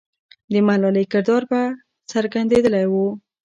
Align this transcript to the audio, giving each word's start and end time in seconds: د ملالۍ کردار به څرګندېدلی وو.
د 0.51 0.53
ملالۍ 0.67 1.05
کردار 1.11 1.43
به 1.49 1.61
څرګندېدلی 2.11 2.85
وو. 2.91 3.07